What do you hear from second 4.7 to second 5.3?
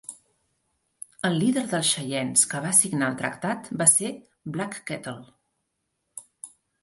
Kettle.